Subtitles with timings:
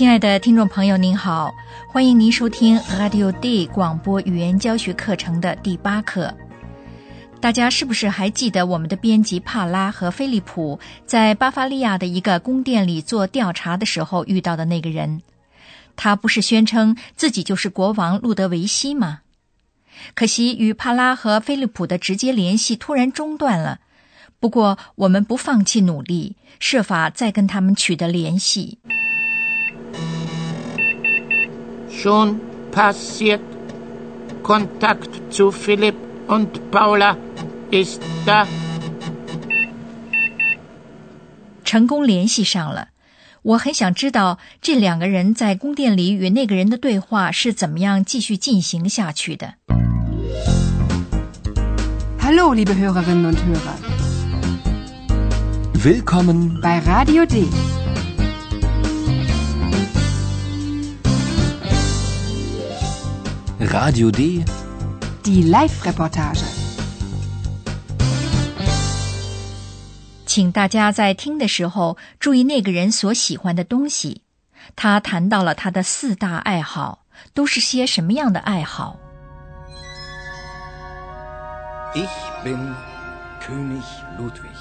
[0.00, 1.54] 亲爱的听众朋友，您好，
[1.92, 6.34] 欢迎您收听 Radio D 广播语言教学课程的第八课。
[7.38, 15.20] 大家是不是还记得我们的编辑帕拉和菲利普在巴伐利亚的一个宫殿里做调查的时候遇到的那个人？
[15.96, 19.20] 他不是宣称自己就是国王路德维希吗？
[20.14, 23.80] 可惜与帕拉和菲利普的直接联系突然中断了。
[24.38, 28.78] 不过我们不放弃努力，设法再跟他们取得联系。
[31.99, 32.39] Schon
[32.71, 33.41] passiert.
[34.43, 35.95] Kontakt zu Philipp
[36.27, 37.17] und Paula
[37.71, 38.45] ist da.
[41.63, 42.89] 成功联系上了。
[43.41, 49.55] 我很想知道这两个人在宫殿里与那个人的对话是怎么样继续进行下去的。
[52.19, 53.75] Hallo, liebe Hörerinnen und Hörer.
[55.83, 57.45] Willkommen bei Radio D.
[63.72, 64.44] Radio D.
[65.22, 66.42] Die Live-Reportage.
[70.26, 74.22] 请大家在听的时候注意那个人所喜欢的东西。
[74.74, 78.98] 他谈到了他的四大爱好，都是些什么样的爱好
[81.94, 82.08] ？Ich
[82.44, 82.74] bin
[83.40, 83.84] König
[84.18, 84.58] Ludwig.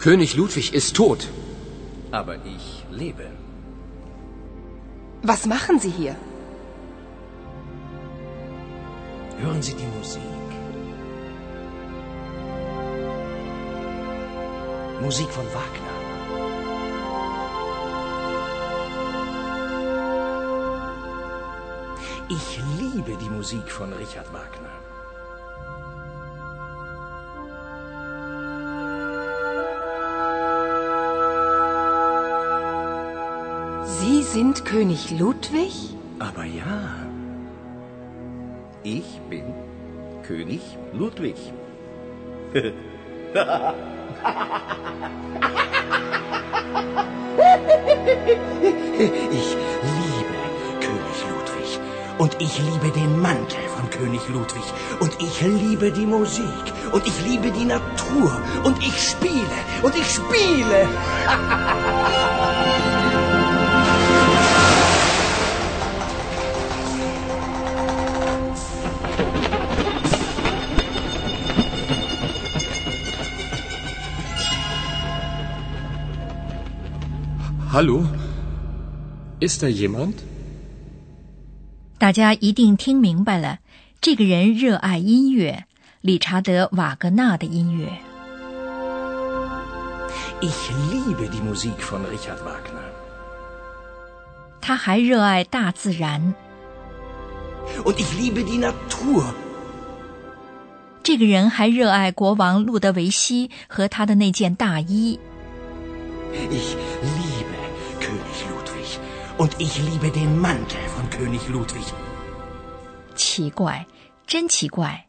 [0.00, 1.26] König Ludwig ist tot.
[2.12, 3.26] Aber ich lebe.
[5.24, 6.16] Was machen Sie hier?
[9.38, 10.22] Hören Sie die Musik.
[15.00, 15.92] Musik von Wagner.
[22.28, 24.91] Ich liebe die Musik von Richard Wagner.
[34.32, 35.74] Sind König Ludwig?
[36.18, 36.96] Aber ja,
[38.82, 39.44] ich bin
[40.22, 40.62] König
[40.94, 41.36] Ludwig.
[42.54, 42.68] Ich
[49.90, 50.36] liebe
[50.80, 51.80] König Ludwig.
[52.16, 54.64] Und ich liebe den Mantel von König Ludwig.
[55.00, 56.72] Und ich liebe die Musik.
[56.92, 58.40] Und ich liebe die Natur.
[58.64, 59.58] Und ich spiele.
[59.82, 60.88] Und ich spiele.
[77.72, 78.04] Hallo?
[79.40, 80.12] Ist da jemand?
[81.96, 83.60] 大家一定听明白了，
[83.98, 85.64] 这个人热爱音乐，
[86.02, 87.88] 理查德·瓦格纳的音乐。
[90.42, 92.92] Ich liebe die Musik von Richard Wagner.
[94.60, 96.34] 他还热爱大自然。
[97.84, 99.32] Und ich liebe die Natur.
[101.02, 105.18] 这个人还热爱国王路德维希和他的那件大衣。
[106.32, 107.56] Ich liebe
[108.00, 108.98] König Ludwig.
[109.38, 111.84] Und ich liebe den Mantel von König Ludwig.
[113.14, 113.86] 奇怪，
[114.26, 115.08] 真奇怪！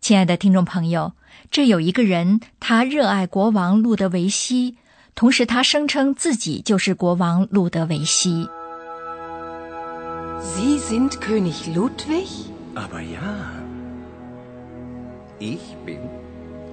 [0.00, 1.12] 亲爱的听众朋友，
[1.50, 4.76] 这有一个人，他热爱国王路德维希，
[5.14, 8.48] 同时他声称自己就是国王路德维希。
[10.40, 12.26] Sie sind König Ludwig?
[12.74, 13.20] Aber ja,
[15.38, 16.00] ich bin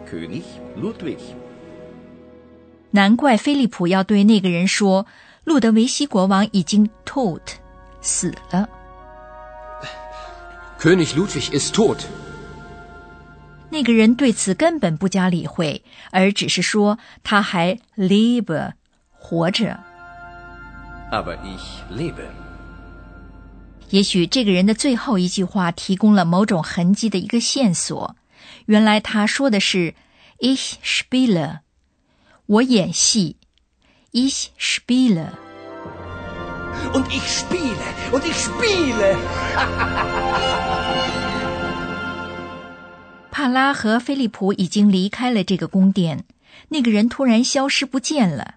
[0.09, 0.43] König
[0.75, 1.19] Ludwig.
[2.95, 5.05] 难怪菲利普要对那个人说，
[5.43, 7.41] 路德维希国王已经 tot
[7.99, 8.69] 死了。
[10.79, 12.05] König Ludwig ist tot.
[13.69, 18.71] 那个人对此根本不加理会，而只是说他还 lebe
[19.11, 19.77] 活着。
[21.11, 22.23] Aber ich lebe.
[23.89, 28.15] 也许这个人的最后一句话提供了某种痕迹的一个线索。
[28.67, 29.95] 原来他说的是
[30.39, 31.59] “Ich spiele”，
[32.47, 33.37] 我演戏。
[34.11, 35.29] Ich spiele。
[36.93, 37.75] Und ich spiele.
[38.11, 39.17] Und ich spiele.
[43.31, 46.19] 帕拉和菲利普已经离开了这个宫殿，
[46.69, 48.55] 那个人突然消失不见了。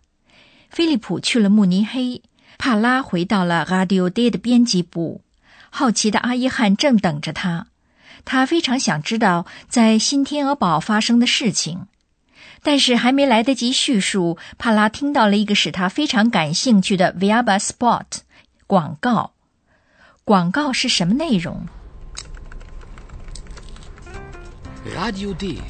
[0.71, 2.23] 菲利普去了慕尼黑，
[2.59, 5.23] 帕拉回到了 Radio Day 的编辑部，
[5.71, 7.67] 好奇的阿伊汉正等着他，
[8.25, 11.89] 他非常想知道在新天鹅堡发生的事情。
[12.63, 18.05] 但是还没来得及叙述，帕拉听到了一个使他非常感兴趣的 Viaba Spot
[18.67, 19.33] 广告。
[20.25, 21.67] 广告是什么内容
[24.95, 25.63] ？Radio D.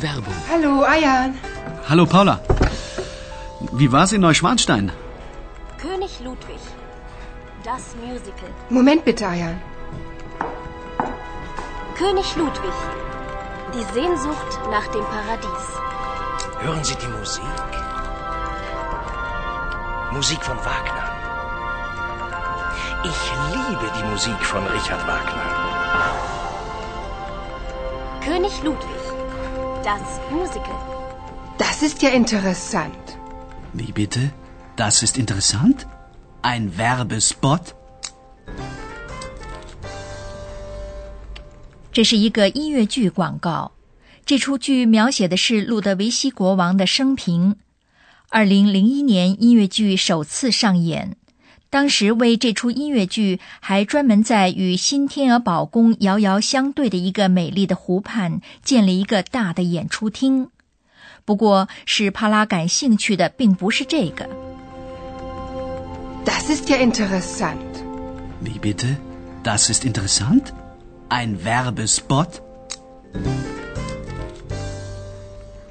[0.00, 0.34] Werbung.
[0.48, 1.34] Hallo, Ayan.
[1.88, 2.40] Hallo Paula.
[3.72, 4.90] Wie war's in Neuschwanstein?
[5.80, 6.60] König Ludwig.
[7.64, 8.50] Das Musical.
[8.68, 9.56] Moment bitte, Ayan.
[11.96, 12.74] König Ludwig.
[13.74, 15.66] Die Sehnsucht nach dem Paradies.
[16.59, 17.43] Hören Sie die Musik?
[20.11, 21.07] Musik von Wagner.
[23.03, 23.21] Ich
[23.53, 25.47] liebe die Musik von Richard Wagner.
[28.23, 29.03] König Ludwig.
[29.83, 30.79] Das Musical.
[31.57, 33.17] Das ist ja interessant.
[33.73, 34.31] Wie bitte?
[34.75, 35.87] Das ist interessant?
[36.41, 37.75] Ein Werbespot?
[41.93, 43.71] 这是一个音乐剧广告。
[44.26, 47.54] 这出剧描写的是路德维希国王的生平。
[48.28, 51.16] 二零零一年，音乐剧首次上演。
[51.70, 60.48] 当时为这出音乐剧，还专门在与新天鹅堡宫遥遥相对的一个美丽的湖畔建了一个大的演出厅。
[61.24, 64.28] 不过，使帕拉感兴趣的并不是这个。
[66.24, 67.54] Das ist ja interessant.
[68.42, 68.96] Wie bitte?
[69.44, 70.46] Das ist interessant?
[71.10, 72.40] Ein Werbespot?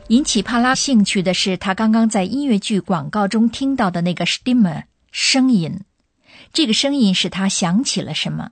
[0.09, 5.81] 引起帕拉兴趣的是，他刚刚在音乐剧广告中听到的那个 “stimmer” 声音。
[6.53, 8.51] 这个声音使他想起了什么？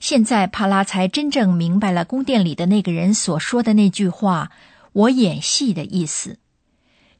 [0.00, 4.50] 现在帕拉才真正明白了宫殿里的那个人所说的那句话
[4.92, 6.38] “我演戏”的意思。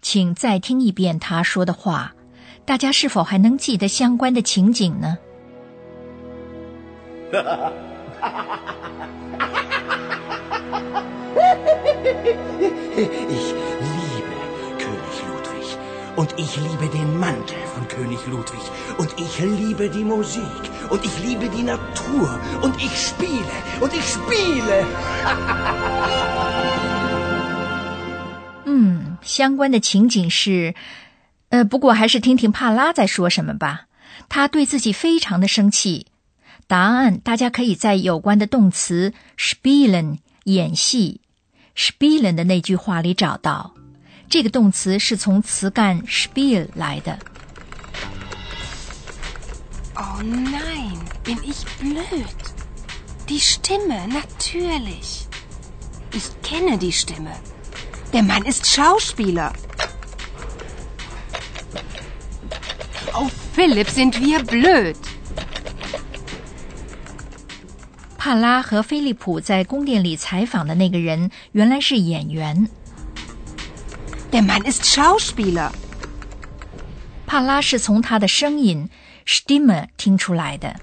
[0.02, 2.14] 请再听一遍他说的话，
[2.64, 5.19] 大家是否还能记得相关的情景呢？
[12.98, 14.37] Ich liebe
[14.78, 15.69] König Ludwig.
[16.16, 18.64] Und ich liebe den Mantel von König Ludwig.
[18.96, 20.43] Und ich liebe die Musik.
[20.88, 22.40] Und ich liebe die Natur.
[22.62, 23.52] Und ich spiele.
[23.82, 24.87] Und ich spiele.
[29.20, 30.75] 相关的情景是，
[31.50, 33.88] 呃，不过还是听听帕拉在说什么吧。
[34.31, 36.06] 他对自己非常的生气。
[36.66, 41.20] 答案大家可以在有关的动词 spielen 演戏
[41.76, 43.75] spielen 的那句话里找到。
[44.28, 47.19] 这个动词是从词干 spiel 来的。
[49.94, 52.26] Oh nein, bin ich blöd.
[53.28, 55.26] Die Stimme, natürlich.
[56.12, 57.32] Ich kenne die Stimme.
[58.12, 59.52] Der Mann ist Schauspieler.
[63.14, 64.96] Oh, Philipp, sind wir blöd.
[68.26, 72.69] 帕拉和菲利普在宫殿里采访的那个人原来是演员。
[74.32, 75.70] Der Mann ist Schauspieler.
[77.25, 78.90] 帕拉是从他的声音
[79.25, 80.75] Stimme 听出来的。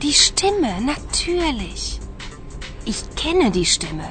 [0.00, 1.98] Die Stimme, natürlich.
[2.86, 4.06] Ich kenne die Stimme.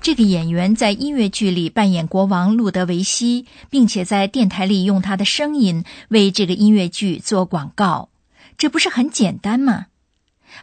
[0.00, 8.10] 这个演员在音乐剧里扮演国王路德维希，并且在电台里用他的声音为这个音乐剧做广告，
[8.56, 9.86] 这不是很简单吗？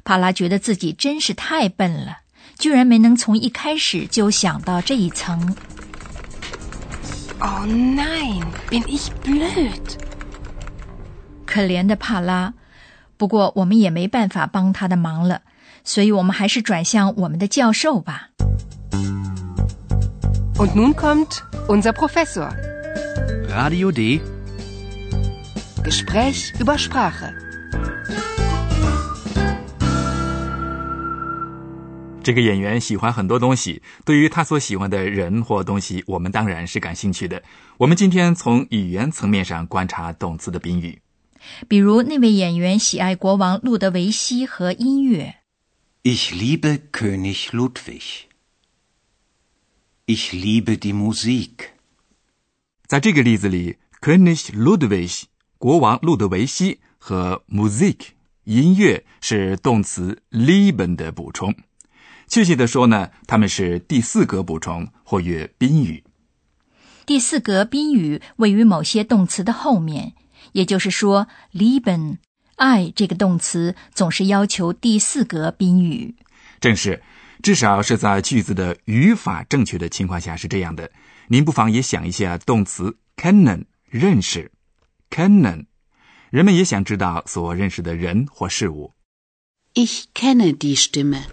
[0.03, 2.19] 帕拉觉得自己真是太笨了，
[2.57, 5.55] 居然没能从一开始就想到这一层。
[7.39, 9.97] Oh nein, bin ich blöd.
[11.45, 12.53] 可怜的帕拉，
[13.17, 15.41] 不过我们也没办法帮他的忙了，
[15.83, 18.29] 所以我们还是转向我们的教授吧。
[20.55, 22.49] Und nun kommt unser Professor.
[23.49, 24.21] Radio D.
[25.83, 27.42] Gespräch über Sprache.
[32.23, 37.43] 这个演员喜欢很多东西，对于他所喜欢的人或东西，我们当然是感兴趣的。
[37.77, 41.01] 我们今天从语言层面上观察动词的宾语。
[41.67, 45.35] 比如那位演员喜爱国王路德维希和音乐。
[46.03, 48.23] Ich liebe König Ludwig.
[50.05, 51.71] Ich liebe die Musik.
[52.87, 55.23] 在这个例子里，König Ludwig
[55.57, 57.97] 国王路德维希和 Musik
[58.45, 61.53] 音乐是动词 lieben 的补充。
[62.33, 66.03] 确切的说呢，它们是第四格补充或曰宾语。
[67.05, 70.13] 第四格宾语位于某些动词的后面，
[70.53, 72.17] 也就是说，lieben
[72.55, 76.15] 爱这个动词总是要求第四格宾语。
[76.59, 77.03] 正是，
[77.43, 80.89] 至少是在句子的语法正确的情况下是这样的。
[81.27, 84.51] 您不妨也想一下动词 kennen 认识
[85.11, 85.67] ，kennen
[86.31, 88.95] 人们也想知道所认识的人或事物。
[89.75, 91.25] Ich kenne die Stimme.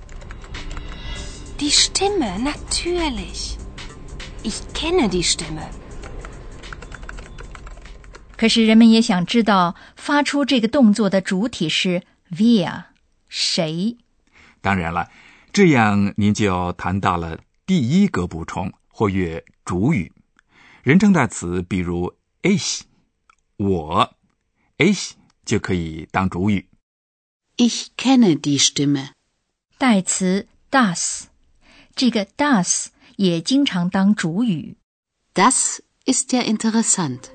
[1.61, 3.59] Die Stimme, natürlich.
[4.43, 5.69] Ich kenne die Stimme.
[8.39, 12.85] 可是人们也想知道发出这个动作的主体是 wer
[13.29, 13.99] 谁。
[14.63, 15.11] 当然了，
[15.53, 20.11] 这样您就要谈到了第一个补充或曰主语。
[20.83, 22.81] 人称代词，比如 ich
[23.59, 24.15] 我
[24.79, 25.11] ，ich
[25.45, 26.69] 就可以当主语。
[27.59, 29.11] Ich kenne die Stimme.
[29.77, 31.25] 代词 das，
[32.01, 34.79] 这个 das 也经常当主语。
[35.35, 37.29] Das ist ja interessant.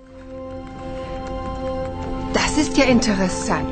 [2.33, 3.67] Das ist ja interessant.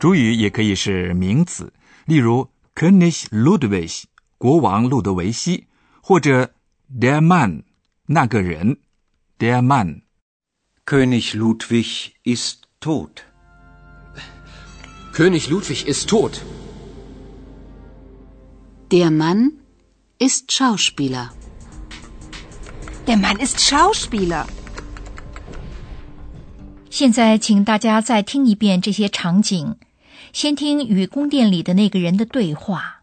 [0.00, 1.72] 主语也可以是名词，
[2.06, 4.02] 例如 König Ludwig
[4.36, 5.68] 国王路德维希，
[6.02, 6.50] 或者
[6.92, 7.62] der Mann
[8.06, 8.78] 那个人
[9.38, 10.02] der Mann。
[10.84, 13.22] König Ludwig ist tot.
[15.14, 16.40] König Ludwig ist tot.
[18.90, 19.52] Der Mann
[20.18, 21.28] ist Schauspieler.
[23.06, 24.46] Der Mann ist Schauspieler.
[26.88, 29.74] 现在，请大家再听一遍这些场景，
[30.32, 32.97] 先听与宫殿里的那个人的对话。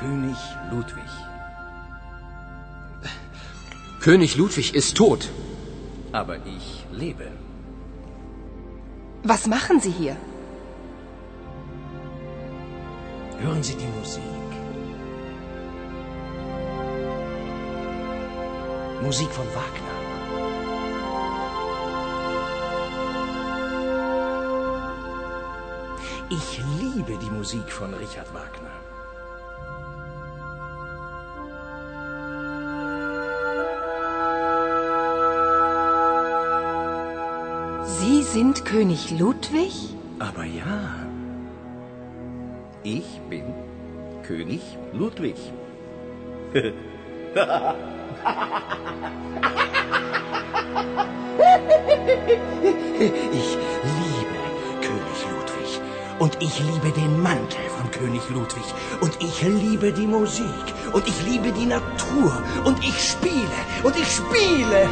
[0.00, 0.38] König
[0.70, 1.10] Ludwig.
[4.00, 5.28] König Ludwig ist tot.
[6.10, 7.26] Aber ich lebe.
[9.22, 10.16] Was machen Sie hier?
[13.42, 14.48] Hören Sie die Musik.
[19.02, 19.96] Musik von Wagner.
[26.30, 28.89] Ich liebe die Musik von Richard Wagner.
[38.10, 39.72] Sie sind König Ludwig?
[40.18, 41.06] Aber ja,
[42.82, 43.44] ich bin
[44.24, 44.62] König
[44.92, 45.36] Ludwig.
[46.52, 46.66] Ich
[53.94, 54.38] liebe
[54.82, 55.70] König Ludwig.
[56.18, 58.74] Und ich liebe den Mantel von König Ludwig.
[59.00, 60.66] Und ich liebe die Musik.
[60.92, 62.42] Und ich liebe die Natur.
[62.64, 63.60] Und ich spiele.
[63.84, 64.90] Und ich spiele.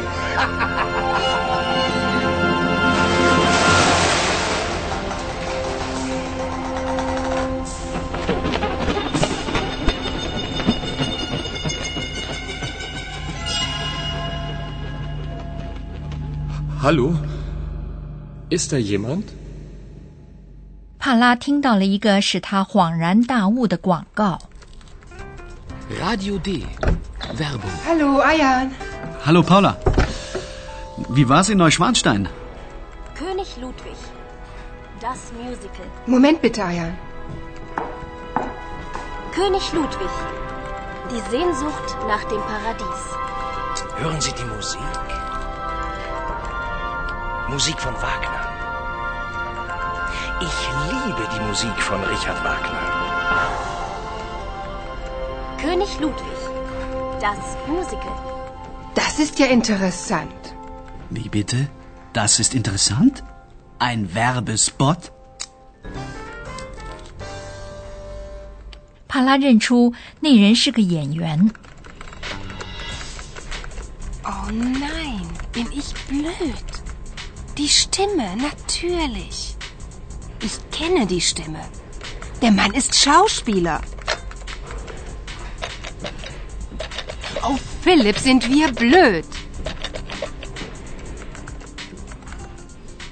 [16.82, 17.14] Hallo?
[18.50, 19.24] Ist da jemand?
[20.98, 24.38] 帕拉听到了一个使他恍然大悟的广告。
[26.00, 26.64] Radio D.
[27.36, 27.74] Werbung.
[27.86, 28.70] Hallo, Ayan.
[29.24, 29.76] Hallo Paula.
[31.10, 32.26] Wie war's in Neuschwanstein?
[33.18, 33.96] König Ludwig.
[35.00, 35.86] Das Musical.
[36.06, 36.94] Moment bitte, Ayan.
[39.34, 40.10] König Ludwig.
[41.10, 43.02] Die Sehnsucht nach dem Paradies.
[43.98, 44.80] Hören Sie die Musik.
[47.48, 48.42] Musik von Wagner.
[50.40, 50.58] Ich
[50.92, 52.84] liebe die Musik von Richard Wagner.
[55.58, 56.38] König Ludwig.
[57.20, 58.16] Das Musical.
[58.94, 60.54] Das ist ja interessant.
[61.10, 61.68] Wie bitte?
[62.12, 63.22] Das ist interessant?
[63.78, 65.10] Ein Werbespot?
[69.14, 71.52] 帕拉认出那人是个演员。
[74.24, 75.22] Oh nein,
[75.52, 76.77] bin ich blöd.
[77.59, 79.57] Die Stimme, natürlich.
[80.41, 81.59] Ich kenne die Stimme.
[82.41, 83.81] Der Mann ist Schauspieler.
[87.43, 89.25] Oh, Philipp, sind wir blöd.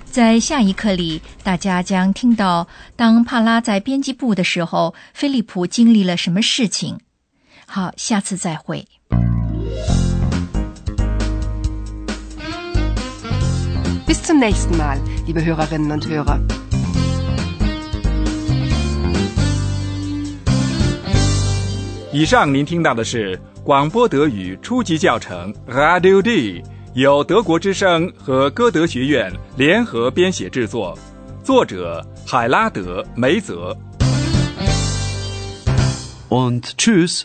[0.10, 7.02] 在下一课里，大家将听到当帕拉在编辑部的时候，菲利普经历了什么事情。
[7.66, 8.88] 好，下次再会。
[14.07, 16.39] Bis zum nächsten Mal, liebe Hörerinnen und Hörer.
[22.13, 26.63] 以上您听到的是广播德语初级教程 Radio D，
[26.93, 30.99] 由德国之声和歌德学院联合编写制作，
[31.43, 33.75] 作者海拉德·梅泽。
[36.29, 37.23] Und tschüss.